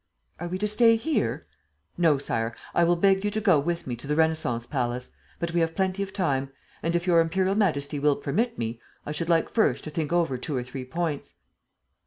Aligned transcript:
"Are 0.39 0.47
we 0.47 0.57
to 0.57 0.67
stay 0.67 0.95
here?" 0.95 1.45
"No, 1.95 2.17
Sire, 2.17 2.55
I 2.73 2.83
will 2.83 2.95
beg 2.95 3.23
you 3.23 3.29
to 3.29 3.39
go 3.39 3.59
with 3.59 3.85
me 3.85 3.95
to 3.97 4.07
the 4.07 4.15
Renascence 4.15 4.65
palace. 4.65 5.11
But 5.37 5.51
we 5.53 5.59
have 5.59 5.75
plenty 5.75 6.01
of 6.01 6.11
time; 6.11 6.49
and, 6.81 6.95
if 6.95 7.05
Your 7.05 7.19
Imperial 7.21 7.53
Majesty 7.53 7.99
will 7.99 8.15
permit 8.15 8.57
me, 8.57 8.81
I 9.05 9.11
should 9.11 9.29
like 9.29 9.47
first 9.47 9.83
to 9.83 9.91
think 9.91 10.11
over 10.11 10.39
two 10.39 10.57
or 10.57 10.63
three 10.63 10.85
points." 10.85 11.35